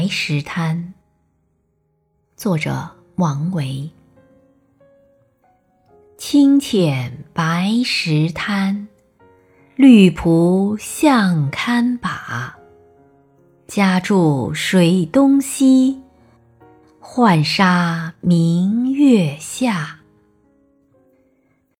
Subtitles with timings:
[0.00, 0.94] 白石滩
[2.34, 3.90] 作者王维
[6.16, 8.88] 清浅白石滩，
[9.76, 12.56] 绿蒲向堪把，
[13.66, 16.00] 家住水东西，
[16.98, 19.99] 浣纱明月下。